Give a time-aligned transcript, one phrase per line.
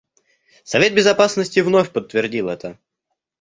[0.63, 2.79] Совет Безопасности вновь подтвердил это.